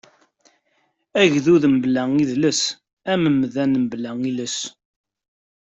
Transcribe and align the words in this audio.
Agdud 1.21 1.63
mebla 1.73 2.03
idles, 2.23 2.61
am 3.11 3.23
umdan 3.29 3.73
mebla 3.81 4.11
iles. 4.29 4.57